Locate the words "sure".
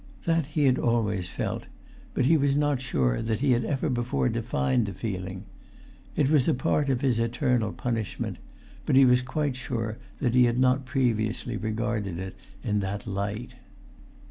2.81-3.21, 9.55-9.99